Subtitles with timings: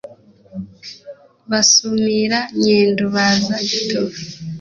[1.49, 4.19] Basumira i Nyendo baza Gitovu